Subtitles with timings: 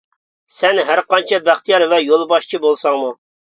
[0.59, 3.17] سەن ھەر قانچە بەختىيار ۋە يول باشچى بولساڭمۇ.